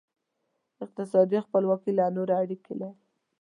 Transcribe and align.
اقتصادي 0.83 1.37
خپلواکي 1.45 1.91
له 1.99 2.05
نورو 2.15 2.33
اړیکې 2.41 2.73
لري. 2.81 2.97